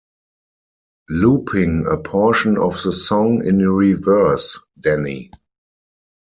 [1.11, 5.29] Looping a portion of the song in reverse, Danny!